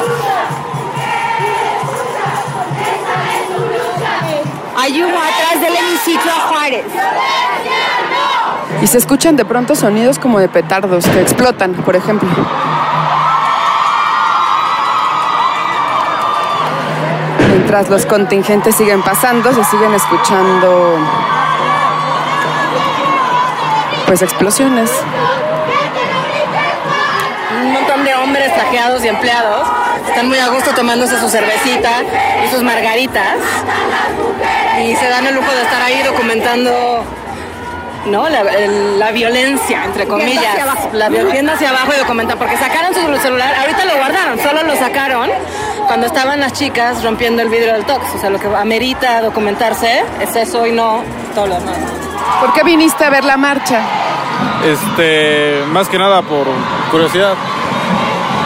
Hay 4.76 5.02
humo 5.02 5.16
atrás 5.16 5.58
del 5.58 5.74
hemiciclo 5.74 6.32
Juárez. 6.48 6.84
Y 8.82 8.86
se 8.86 8.98
escuchan 8.98 9.36
de 9.36 9.46
pronto 9.46 9.74
sonidos 9.74 10.18
como 10.18 10.38
de 10.38 10.50
petardos 10.50 11.06
que 11.06 11.22
explotan, 11.22 11.72
por 11.72 11.96
ejemplo. 11.96 12.28
Mientras 17.48 17.88
los 17.88 18.04
contingentes 18.04 18.74
siguen 18.74 19.00
pasando, 19.00 19.50
se 19.54 19.64
siguen 19.64 19.94
escuchando 19.94 20.98
pues 24.06 24.20
explosiones. 24.20 24.90
De 28.08 28.14
hombres 28.14 28.54
trajeados 28.54 29.04
y 29.04 29.08
empleados 29.08 29.68
están 30.08 30.28
muy 30.28 30.38
a 30.38 30.48
gusto 30.48 30.70
tomándose 30.72 31.18
su 31.20 31.28
cervecita 31.28 31.90
y 32.42 32.48
sus 32.50 32.62
margaritas 32.62 33.34
y 34.82 34.96
se 34.96 35.08
dan 35.10 35.26
el 35.26 35.34
lujo 35.34 35.50
de 35.52 35.60
estar 35.60 35.82
ahí 35.82 36.02
documentando 36.02 37.04
¿no? 38.06 38.26
La, 38.30 38.40
el- 38.40 38.98
la 38.98 39.10
violencia, 39.10 39.84
entre 39.84 40.06
comillas. 40.08 40.42
hacia 40.52 40.62
abajo. 40.62 40.88
La 40.94 41.10
viol- 41.10 41.30
viendo 41.32 41.52
hacia 41.52 41.68
abajo 41.68 41.92
y 41.94 41.98
documentar, 41.98 42.38
porque 42.38 42.56
sacaron 42.56 42.94
su 42.94 43.00
celular, 43.22 43.54
ahorita 43.60 43.84
lo 43.84 43.96
guardaron, 43.98 44.38
solo 44.40 44.62
lo 44.62 44.74
sacaron 44.76 45.28
cuando 45.86 46.06
estaban 46.06 46.40
las 46.40 46.54
chicas 46.54 47.02
rompiendo 47.04 47.42
el 47.42 47.50
vidrio 47.50 47.74
del 47.74 47.84
tox. 47.84 48.02
O 48.14 48.18
sea, 48.18 48.30
lo 48.30 48.38
que 48.40 48.46
amerita 48.56 49.20
documentarse 49.20 50.02
es 50.22 50.34
eso 50.34 50.66
y 50.66 50.72
no 50.72 51.02
todo 51.34 51.48
lo 51.48 51.54
demás. 51.56 51.76
¿Por 52.40 52.54
qué 52.54 52.62
viniste 52.62 53.04
a 53.04 53.10
ver 53.10 53.24
la 53.24 53.36
marcha? 53.36 53.80
Este, 54.64 55.62
más 55.68 55.88
que 55.90 55.98
nada 55.98 56.22
por 56.22 56.46
curiosidad. 56.90 57.34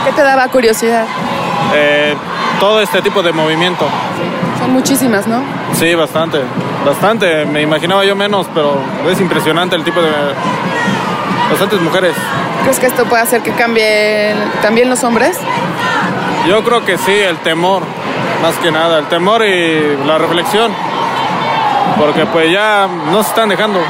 ¿Qué 0.05 0.13
te 0.13 0.23
daba 0.23 0.49
curiosidad? 0.49 1.05
Eh, 1.75 2.15
todo 2.61 2.81
este 2.81 3.03
tipo 3.03 3.23
de 3.23 3.33
movimiento. 3.33 3.87
Son 4.59 4.73
muchísimas, 4.73 5.27
¿no? 5.27 5.43
Sí, 5.75 5.95
bastante. 5.95 6.41
Bastante. 6.85 7.47
Me 7.47 7.63
imaginaba 7.63 8.05
yo 8.05 8.17
menos, 8.17 8.47
pero 8.55 8.77
es 9.09 9.21
impresionante 9.21 9.77
el 9.77 9.85
tipo 9.85 10.03
de. 10.03 10.11
Bastantes 11.51 11.81
mujeres. 11.81 12.15
¿Crees 12.63 12.79
que 12.79 12.87
esto 12.87 13.05
puede 13.05 13.23
hacer 13.23 13.43
que 13.43 13.53
cambien 13.53 14.37
también 14.63 14.89
los 14.89 15.05
hombres? 15.05 15.39
Yo 16.49 16.65
creo 16.65 16.85
que 16.85 16.97
sí, 16.99 17.13
el 17.13 17.37
temor, 17.39 17.83
más 18.41 18.55
que 18.57 18.71
nada. 18.73 18.99
El 18.99 19.07
temor 19.07 19.45
y 19.45 19.97
la 20.07 20.19
reflexión. 20.19 20.73
Porque 21.99 22.27
pues 22.27 22.51
ya 22.51 22.89
no 23.11 23.23
se 23.23 23.29
están 23.29 23.49
dejando. 23.49 23.81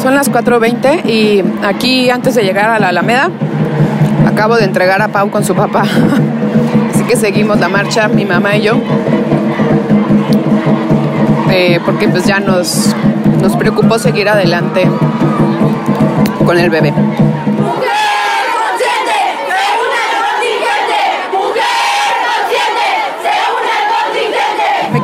Son 0.00 0.14
las 0.14 0.30
4.20 0.30 1.04
y 1.04 1.42
aquí 1.64 2.10
antes 2.10 2.34
de 2.34 2.42
llegar 2.42 2.70
a 2.70 2.78
la 2.78 2.88
Alameda 2.88 3.30
acabo 4.34 4.56
de 4.56 4.64
entregar 4.64 5.00
a 5.00 5.08
Pau 5.08 5.30
con 5.30 5.44
su 5.44 5.54
papá. 5.54 5.82
Así 6.92 7.04
que 7.04 7.16
seguimos 7.16 7.60
la 7.60 7.68
marcha, 7.68 8.08
mi 8.08 8.24
mamá 8.24 8.56
y 8.56 8.62
yo. 8.62 8.74
Eh, 11.50 11.78
porque 11.84 12.08
pues 12.08 12.24
ya 12.24 12.40
nos, 12.40 12.94
nos 13.40 13.54
preocupó 13.56 13.98
seguir 13.98 14.28
adelante 14.28 14.90
con 16.44 16.58
el 16.58 16.68
bebé. 16.68 16.92
¿Me 24.92 24.98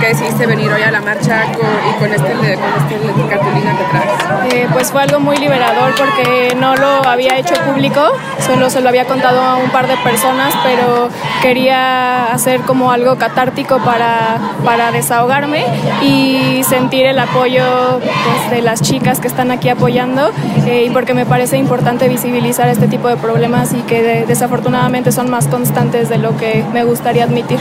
qué 0.00 0.06
decidiste 0.08 0.46
venir 0.46 0.70
hoy 0.72 0.82
a 0.82 0.90
la 0.90 1.00
marcha 1.00 1.42
con- 1.52 1.90
y 1.90 1.92
con 1.98 2.12
este, 2.12 2.32
con 2.32 2.72
este 3.10 3.28
cartulina 3.28 3.76
que 3.76 3.84
traes? 3.84 4.54
Eh, 4.54 4.68
pues 4.72 4.90
fue 4.90 5.02
algo 5.02 5.20
muy 5.20 5.36
liberador 5.36 5.94
porque 5.96 6.56
no 6.58 6.74
lo 6.76 7.04
había 7.06 7.36
hecho 7.38 7.54
público, 7.66 8.00
solo 8.46 8.70
se 8.70 8.80
lo 8.80 8.88
había 8.88 9.04
contado 9.04 9.40
a 9.42 9.56
un 9.56 9.70
par 9.70 9.86
de 9.86 9.96
personas, 9.98 10.54
pero 10.64 11.08
quería 11.42 12.32
hacer 12.32 12.60
como 12.62 12.90
algo 12.90 13.16
catártico 13.16 13.78
para, 13.78 14.38
para 14.64 14.90
desahogarme 14.92 15.64
y 16.02 16.62
sentir 16.64 17.06
el 17.06 17.18
apoyo 17.18 18.00
pues, 18.00 18.50
de 18.50 18.62
las 18.62 18.80
chicas 18.82 19.20
que 19.20 19.28
están 19.28 19.50
aquí 19.50 19.68
apoyando 19.68 20.30
eh, 20.66 20.84
y 20.86 20.90
porque 20.90 21.14
me 21.14 21.26
parece 21.26 21.58
importante 21.58 22.08
visibilizar 22.08 22.68
este 22.68 22.88
tipo 22.88 23.08
de 23.08 23.16
problemas 23.16 23.72
y 23.74 23.82
que 23.82 24.02
de- 24.02 24.26
desafortunadamente 24.26 25.12
son 25.12 25.30
más 25.30 25.46
constantes 25.46 26.08
de 26.08 26.18
lo 26.18 26.36
que 26.36 26.64
me 26.72 26.84
gustaría 26.84 27.24
admitir. 27.24 27.58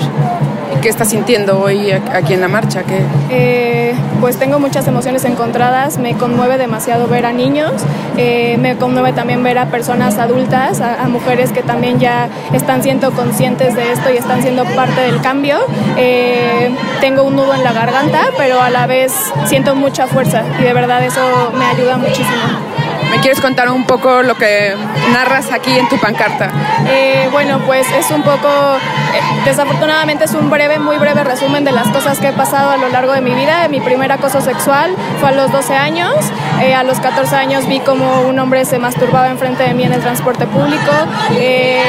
¿Y 0.75 0.81
qué 0.81 0.89
estás 0.89 1.09
sintiendo 1.09 1.59
hoy 1.59 1.91
aquí 1.91 2.33
en 2.33 2.41
la 2.41 2.47
marcha? 2.47 2.83
¿Qué? 2.83 3.01
Eh, 3.29 3.93
pues 4.21 4.37
tengo 4.37 4.59
muchas 4.59 4.87
emociones 4.87 5.25
encontradas, 5.25 5.97
me 5.97 6.13
conmueve 6.15 6.57
demasiado 6.57 7.07
ver 7.07 7.25
a 7.25 7.31
niños, 7.31 7.71
eh, 8.17 8.57
me 8.59 8.77
conmueve 8.77 9.13
también 9.13 9.41
ver 9.43 9.57
a 9.57 9.67
personas 9.67 10.17
adultas, 10.17 10.81
a, 10.81 11.03
a 11.03 11.07
mujeres 11.07 11.51
que 11.51 11.63
también 11.63 11.99
ya 11.99 12.29
están 12.53 12.83
siendo 12.83 13.11
conscientes 13.11 13.75
de 13.75 13.91
esto 13.91 14.11
y 14.13 14.17
están 14.17 14.41
siendo 14.41 14.63
parte 14.65 15.01
del 15.01 15.21
cambio. 15.21 15.57
Eh, 15.97 16.69
tengo 17.01 17.23
un 17.23 17.35
nudo 17.35 17.53
en 17.53 17.63
la 17.63 17.73
garganta, 17.73 18.21
pero 18.37 18.61
a 18.61 18.69
la 18.69 18.85
vez 18.87 19.13
siento 19.45 19.75
mucha 19.75 20.07
fuerza 20.07 20.43
y 20.59 20.63
de 20.63 20.73
verdad 20.73 21.03
eso 21.03 21.51
me 21.57 21.65
ayuda 21.65 21.97
muchísimo. 21.97 22.78
¿Me 23.11 23.19
quieres 23.21 23.41
contar 23.41 23.69
un 23.69 23.85
poco 23.85 24.21
lo 24.21 24.35
que 24.35 24.75
narras 25.11 25.51
aquí 25.51 25.77
en 25.77 25.89
tu 25.89 25.97
pancarta? 25.97 26.49
Eh, 26.87 27.27
bueno, 27.31 27.59
pues 27.65 27.87
es 27.91 28.09
un 28.11 28.21
poco, 28.21 28.47
eh, 28.47 29.19
desafortunadamente 29.45 30.25
es 30.25 30.33
un 30.33 30.49
breve, 30.49 30.77
muy 30.79 30.97
breve 30.97 31.23
resumen 31.23 31.63
de 31.63 31.71
las 31.71 31.87
cosas 31.89 32.19
que 32.19 32.29
he 32.29 32.33
pasado 32.33 32.69
a 32.69 32.77
lo 32.77 32.87
largo 32.89 33.11
de 33.13 33.21
mi 33.21 33.33
vida. 33.33 33.67
Mi 33.67 33.81
primer 33.81 34.11
acoso 34.11 34.41
sexual 34.41 34.95
fue 35.19 35.29
a 35.29 35.31
los 35.31 35.51
12 35.51 35.75
años. 35.75 36.13
Eh, 36.61 36.75
a 36.75 36.83
los 36.83 36.99
14 36.99 37.35
años 37.35 37.67
vi 37.67 37.79
como 37.79 38.21
un 38.21 38.37
hombre 38.37 38.63
se 38.65 38.77
masturbaba 38.77 39.29
enfrente 39.29 39.63
de 39.63 39.73
mí 39.73 39.83
en 39.83 39.93
el 39.93 40.01
transporte 40.01 40.45
público. 40.45 40.91
Eh, 41.31 41.81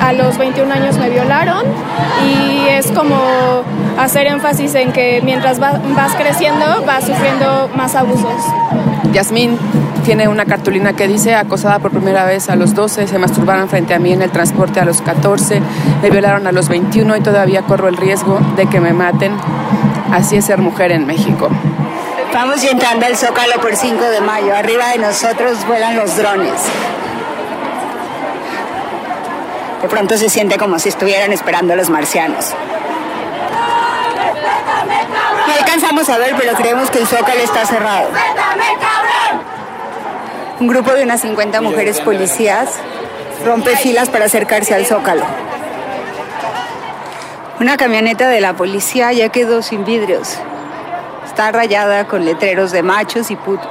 a 0.00 0.12
los 0.14 0.38
21 0.38 0.72
años 0.72 0.96
me 0.98 1.10
violaron 1.10 1.64
y 2.24 2.66
es 2.68 2.90
como 2.92 3.62
hacer 3.98 4.26
énfasis 4.26 4.74
en 4.74 4.92
que 4.92 5.20
mientras 5.22 5.60
va- 5.60 5.80
vas 5.94 6.14
creciendo 6.14 6.82
vas 6.86 7.04
sufriendo 7.04 7.70
más 7.74 7.94
abusos. 7.94 8.42
Yasmín 9.12 9.58
tiene 10.06 10.28
una 10.28 10.44
cartulina 10.44 10.92
que 10.92 11.08
dice 11.08 11.34
acosada 11.34 11.80
por 11.80 11.90
primera 11.90 12.24
vez 12.24 12.48
a 12.48 12.54
los 12.54 12.76
12, 12.76 13.08
se 13.08 13.18
masturbaron 13.18 13.68
frente 13.68 13.92
a 13.92 13.98
mí 13.98 14.12
en 14.12 14.22
el 14.22 14.30
transporte 14.30 14.78
a 14.78 14.84
los 14.84 15.02
14, 15.02 15.60
me 16.00 16.10
violaron 16.10 16.46
a 16.46 16.52
los 16.52 16.68
21 16.68 17.16
y 17.16 17.20
todavía 17.22 17.62
corro 17.62 17.88
el 17.88 17.96
riesgo 17.96 18.38
de 18.54 18.66
que 18.66 18.78
me 18.78 18.92
maten. 18.92 19.36
Así 20.12 20.36
es 20.36 20.44
ser 20.44 20.58
mujer 20.58 20.92
en 20.92 21.08
México. 21.08 21.48
Vamos 22.32 22.62
entrando 22.62 23.04
al 23.04 23.16
Zócalo 23.16 23.60
por 23.60 23.74
5 23.74 24.04
de 24.04 24.20
mayo. 24.20 24.54
Arriba 24.54 24.90
de 24.90 24.98
nosotros 24.98 25.66
vuelan 25.66 25.96
los 25.96 26.16
drones. 26.16 26.52
De 29.82 29.88
pronto 29.88 30.16
se 30.16 30.28
siente 30.28 30.56
como 30.56 30.78
si 30.78 30.88
estuvieran 30.88 31.32
esperando 31.32 31.72
a 31.72 31.76
los 31.76 31.90
marcianos. 31.90 32.54
No 35.48 35.52
alcanzamos 35.52 36.08
a 36.08 36.18
ver, 36.18 36.36
pero 36.38 36.54
creemos 36.54 36.92
que 36.92 37.00
el 37.00 37.08
Zócalo 37.08 37.40
está 37.40 37.66
cerrado. 37.66 38.08
Un 40.58 40.68
grupo 40.68 40.92
de 40.92 41.02
unas 41.02 41.20
50 41.20 41.60
mujeres 41.60 42.00
policías 42.00 42.70
rompe 43.44 43.76
filas 43.76 44.08
para 44.08 44.24
acercarse 44.24 44.74
al 44.74 44.86
Zócalo. 44.86 45.24
Una 47.60 47.76
camioneta 47.76 48.28
de 48.28 48.40
la 48.40 48.54
policía 48.54 49.12
ya 49.12 49.28
quedó 49.28 49.60
sin 49.60 49.84
vidrios. 49.84 50.38
Está 51.26 51.52
rayada 51.52 52.06
con 52.06 52.24
letreros 52.24 52.72
de 52.72 52.82
machos 52.82 53.30
y 53.30 53.36
putos. 53.36 53.68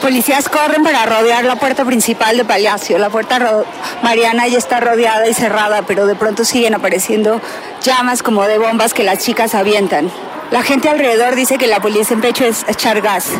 Policías 0.00 0.48
corren 0.48 0.84
para 0.84 1.04
rodear 1.04 1.44
la 1.44 1.56
puerta 1.56 1.84
principal 1.84 2.36
de 2.36 2.44
Palacio. 2.44 2.98
La 2.98 3.10
puerta 3.10 3.64
Mariana 4.04 4.46
ya 4.46 4.58
está 4.58 4.78
rodeada 4.78 5.26
y 5.26 5.34
cerrada, 5.34 5.82
pero 5.82 6.06
de 6.06 6.14
pronto 6.14 6.44
siguen 6.44 6.74
apareciendo 6.74 7.40
llamas 7.82 8.22
como 8.22 8.44
de 8.44 8.58
bombas 8.58 8.94
que 8.94 9.02
las 9.02 9.18
chicas 9.18 9.56
avientan. 9.56 10.12
La 10.52 10.62
gente 10.62 10.88
alrededor 10.88 11.34
dice 11.34 11.58
que 11.58 11.66
la 11.66 11.80
policía 11.80 12.14
en 12.14 12.20
pecho 12.20 12.44
es 12.44 12.64
echar 12.68 13.00
gas. 13.00 13.30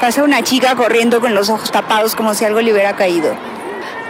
Pasa 0.00 0.24
una 0.24 0.42
chica 0.42 0.74
corriendo 0.76 1.20
con 1.20 1.34
los 1.34 1.50
ojos 1.50 1.70
tapados 1.70 2.16
como 2.16 2.32
si 2.32 2.46
algo 2.46 2.62
le 2.62 2.72
hubiera 2.72 2.96
caído. 2.96 3.34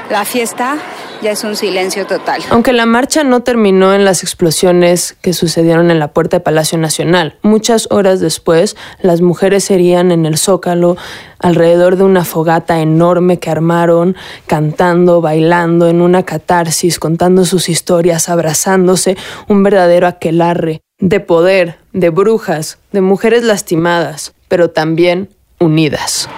La 0.09 0.24
fiesta 0.24 0.79
ya 1.20 1.33
es 1.33 1.42
un 1.42 1.57
silencio 1.57 2.07
total. 2.07 2.42
Aunque 2.50 2.72
la 2.72 2.87
marcha 2.87 3.24
no 3.24 3.42
terminó 3.42 3.92
en 3.92 4.05
las 4.05 4.22
explosiones 4.22 5.16
que 5.20 5.33
sucedieron 5.33 5.90
en 5.90 5.98
la 5.98 6.12
puerta 6.12 6.37
de 6.37 6.44
Palacio 6.44 6.79
Nacional, 6.79 7.38
muchas 7.42 7.88
horas 7.90 8.20
después 8.20 8.76
las 9.03 9.20
mujeres 9.20 9.64
serían 9.64 10.12
en 10.12 10.26
el 10.26 10.38
zócalo 10.38 10.96
alrededor 11.40 11.96
de 11.96 12.05
una 12.05 12.24
fogata 12.24 12.81
enorme 12.81 13.38
que 13.38 13.50
armaron, 13.50 14.16
cantando, 14.46 15.20
bailando, 15.20 15.88
en 15.88 16.03
una 16.03 16.22
catarsis, 16.22 17.00
contando 17.00 17.44
sus 17.44 17.68
historias, 17.68 18.29
abrazándose, 18.29 19.16
un 19.48 19.64
verdadero 19.64 20.07
aquelarre 20.07 20.83
de 21.00 21.18
poder, 21.18 21.79
de 21.92 22.11
brujas, 22.11 22.79
de 22.92 23.00
mujeres 23.00 23.42
lastimadas, 23.42 24.35
pero 24.48 24.70
también 24.70 25.31
unidas. 25.61 26.29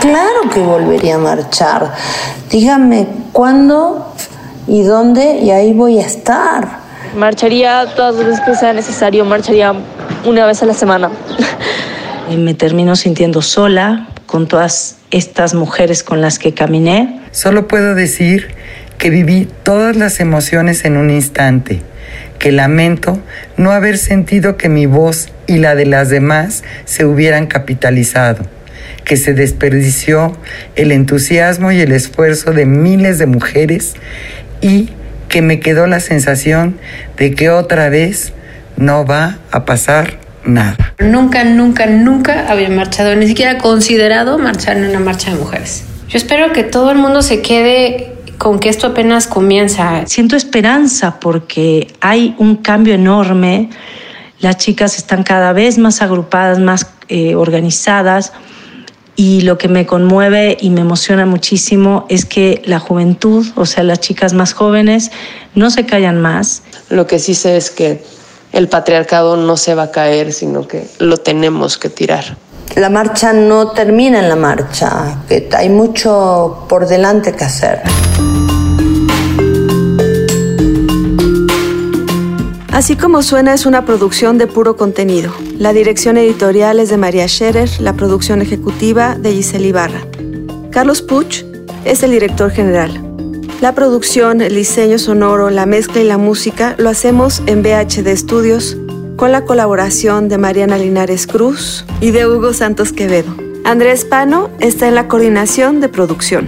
Claro 0.00 0.48
que 0.52 0.60
volvería 0.60 1.16
a 1.16 1.18
marchar. 1.18 1.92
Dígame, 2.50 3.06
¿cuándo 3.32 4.12
y 4.66 4.82
dónde 4.82 5.40
y 5.40 5.50
ahí 5.50 5.74
voy 5.74 5.98
a 5.98 6.06
estar. 6.06 6.85
Marcharía 7.16 7.86
todas 7.96 8.16
las 8.16 8.26
veces 8.26 8.40
que 8.44 8.54
sea 8.54 8.74
necesario, 8.74 9.24
marcharía 9.24 9.72
una 10.26 10.44
vez 10.44 10.62
a 10.62 10.66
la 10.66 10.74
semana. 10.74 11.10
Me 12.36 12.52
termino 12.52 12.94
sintiendo 12.94 13.40
sola 13.40 14.08
con 14.26 14.46
todas 14.46 14.98
estas 15.10 15.54
mujeres 15.54 16.02
con 16.02 16.20
las 16.20 16.38
que 16.38 16.52
caminé. 16.52 17.22
Solo 17.30 17.68
puedo 17.68 17.94
decir 17.94 18.48
que 18.98 19.08
viví 19.08 19.48
todas 19.62 19.96
las 19.96 20.20
emociones 20.20 20.84
en 20.84 20.98
un 20.98 21.08
instante, 21.08 21.80
que 22.38 22.52
lamento 22.52 23.18
no 23.56 23.72
haber 23.72 23.96
sentido 23.96 24.58
que 24.58 24.68
mi 24.68 24.84
voz 24.84 25.30
y 25.46 25.56
la 25.56 25.74
de 25.74 25.86
las 25.86 26.10
demás 26.10 26.64
se 26.84 27.06
hubieran 27.06 27.46
capitalizado, 27.46 28.44
que 29.04 29.16
se 29.16 29.32
desperdició 29.32 30.36
el 30.74 30.92
entusiasmo 30.92 31.72
y 31.72 31.80
el 31.80 31.92
esfuerzo 31.92 32.52
de 32.52 32.66
miles 32.66 33.18
de 33.18 33.24
mujeres 33.24 33.94
y 34.60 34.90
que 35.36 35.42
me 35.42 35.60
quedó 35.60 35.86
la 35.86 36.00
sensación 36.00 36.78
de 37.18 37.34
que 37.34 37.50
otra 37.50 37.90
vez 37.90 38.32
no 38.78 39.04
va 39.04 39.36
a 39.50 39.66
pasar 39.66 40.18
nada. 40.46 40.94
Nunca, 40.98 41.44
nunca, 41.44 41.84
nunca 41.84 42.50
había 42.50 42.70
marchado, 42.70 43.14
ni 43.16 43.26
siquiera 43.26 43.58
considerado 43.58 44.38
marchar 44.38 44.78
en 44.78 44.86
una 44.88 44.98
marcha 44.98 45.30
de 45.30 45.36
mujeres. 45.36 45.84
Yo 46.08 46.16
espero 46.16 46.54
que 46.54 46.62
todo 46.62 46.90
el 46.90 46.96
mundo 46.96 47.20
se 47.20 47.42
quede 47.42 48.14
con 48.38 48.60
que 48.60 48.70
esto 48.70 48.86
apenas 48.86 49.26
comienza. 49.26 50.06
Siento 50.06 50.36
esperanza 50.36 51.20
porque 51.20 51.88
hay 52.00 52.34
un 52.38 52.56
cambio 52.56 52.94
enorme. 52.94 53.68
Las 54.40 54.56
chicas 54.56 54.96
están 54.96 55.22
cada 55.22 55.52
vez 55.52 55.76
más 55.76 56.00
agrupadas, 56.00 56.58
más 56.58 56.86
eh, 57.08 57.34
organizadas. 57.34 58.32
Y 59.16 59.40
lo 59.40 59.56
que 59.56 59.68
me 59.68 59.86
conmueve 59.86 60.58
y 60.60 60.70
me 60.70 60.82
emociona 60.82 61.24
muchísimo 61.24 62.04
es 62.10 62.26
que 62.26 62.62
la 62.66 62.78
juventud, 62.78 63.46
o 63.56 63.64
sea, 63.64 63.82
las 63.82 64.00
chicas 64.00 64.34
más 64.34 64.52
jóvenes, 64.52 65.10
no 65.54 65.70
se 65.70 65.86
callan 65.86 66.20
más. 66.20 66.62
Lo 66.90 67.06
que 67.06 67.18
sí 67.18 67.34
sé 67.34 67.56
es 67.56 67.70
que 67.70 68.04
el 68.52 68.68
patriarcado 68.68 69.36
no 69.36 69.56
se 69.56 69.74
va 69.74 69.84
a 69.84 69.90
caer, 69.90 70.32
sino 70.32 70.68
que 70.68 70.86
lo 70.98 71.16
tenemos 71.16 71.78
que 71.78 71.88
tirar. 71.88 72.36
La 72.74 72.90
marcha 72.90 73.32
no 73.32 73.70
termina 73.70 74.18
en 74.18 74.28
la 74.28 74.36
marcha, 74.36 75.22
que 75.28 75.48
hay 75.56 75.70
mucho 75.70 76.66
por 76.68 76.86
delante 76.86 77.32
que 77.32 77.44
hacer. 77.44 77.82
Así 82.76 82.94
como 82.94 83.22
suena 83.22 83.54
es 83.54 83.64
una 83.64 83.86
producción 83.86 84.36
de 84.36 84.46
puro 84.46 84.76
contenido. 84.76 85.32
La 85.58 85.72
dirección 85.72 86.18
editorial 86.18 86.78
es 86.78 86.90
de 86.90 86.98
María 86.98 87.26
Scherer, 87.26 87.70
la 87.80 87.94
producción 87.94 88.42
ejecutiva 88.42 89.14
de 89.14 89.32
Giselle 89.32 89.68
Ibarra. 89.68 90.02
Carlos 90.72 91.00
Puch 91.00 91.42
es 91.86 92.02
el 92.02 92.10
director 92.10 92.50
general. 92.50 92.90
La 93.62 93.74
producción, 93.74 94.42
el 94.42 94.54
diseño 94.54 94.98
sonoro, 94.98 95.48
la 95.48 95.64
mezcla 95.64 96.02
y 96.02 96.04
la 96.04 96.18
música 96.18 96.74
lo 96.76 96.90
hacemos 96.90 97.42
en 97.46 97.62
BHD 97.62 98.14
Studios 98.14 98.76
con 99.16 99.32
la 99.32 99.46
colaboración 99.46 100.28
de 100.28 100.36
Mariana 100.36 100.76
Linares 100.76 101.26
Cruz 101.26 101.86
y 102.02 102.10
de 102.10 102.26
Hugo 102.26 102.52
Santos 102.52 102.92
Quevedo. 102.92 103.34
Andrés 103.64 104.04
Pano 104.04 104.50
está 104.60 104.86
en 104.86 104.96
la 104.96 105.08
coordinación 105.08 105.80
de 105.80 105.88
producción. 105.88 106.46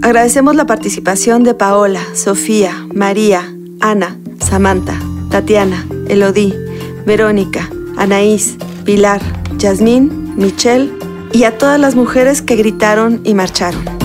Agradecemos 0.00 0.56
la 0.56 0.64
participación 0.64 1.42
de 1.42 1.52
Paola, 1.52 2.00
Sofía, 2.14 2.86
María, 2.94 3.54
Ana, 3.80 4.16
Samantha, 4.40 4.98
Tatiana, 5.30 5.86
Elodie, 6.08 6.54
Verónica, 7.06 7.68
Anaís, 7.96 8.56
Pilar, 8.84 9.20
Yasmín, 9.58 10.34
Michelle 10.36 10.90
y 11.32 11.44
a 11.44 11.58
todas 11.58 11.78
las 11.78 11.94
mujeres 11.94 12.42
que 12.42 12.56
gritaron 12.56 13.20
y 13.24 13.34
marcharon. 13.34 13.97